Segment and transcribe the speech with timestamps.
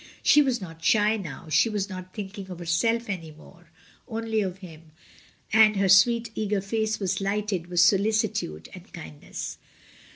[0.23, 1.47] She was not shy now.
[1.49, 3.69] She was not thinking of herself any more,
[4.07, 4.93] only of him,
[5.53, 9.59] and her sweet eager face was lighted with solicitude and kindness.